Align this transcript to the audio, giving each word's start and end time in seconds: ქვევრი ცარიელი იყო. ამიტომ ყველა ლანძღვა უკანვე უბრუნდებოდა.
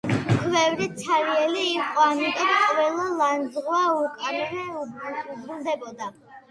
ქვევრი 0.37 0.87
ცარიელი 1.01 1.61
იყო. 1.73 2.05
ამიტომ 2.07 2.51
ყველა 2.73 3.07
ლანძღვა 3.21 3.85
უკანვე 4.01 4.67
უბრუნდებოდა. 4.85 6.15